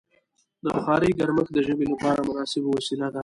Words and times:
د 0.63 0.65
بخارۍ 0.75 1.11
ګرمښت 1.19 1.51
د 1.53 1.57
ژمي 1.67 1.85
لپاره 1.93 2.27
مناسبه 2.29 2.69
وسیله 2.77 3.07
ده. 3.15 3.19